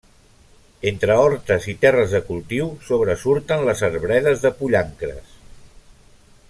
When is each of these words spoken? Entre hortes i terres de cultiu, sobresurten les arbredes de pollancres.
Entre 0.91 1.17
hortes 1.23 1.67
i 1.73 1.75
terres 1.83 2.15
de 2.17 2.21
cultiu, 2.31 2.71
sobresurten 2.89 3.65
les 3.69 3.87
arbredes 3.91 4.43
de 4.47 4.53
pollancres. 4.63 5.41